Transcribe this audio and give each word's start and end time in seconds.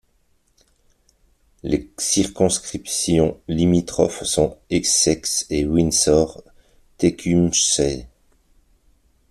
Les 1.61 1.91
circonscriptions 1.99 3.39
limitrophes 3.47 4.23
sont 4.23 4.57
Essex 4.71 5.45
et 5.51 5.63
Windsor—Tecumseh. 5.65 8.07